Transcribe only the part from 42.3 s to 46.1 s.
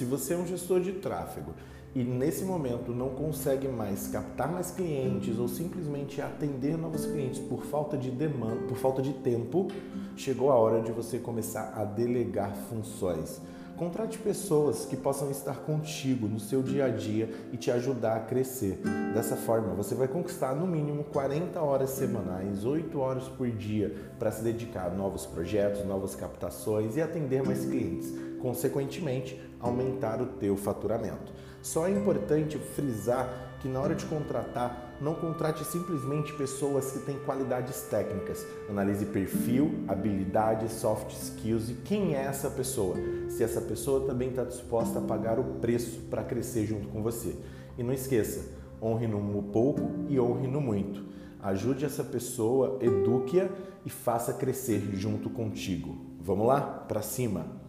pessoa. Se essa pessoa também está disposta a pagar o preço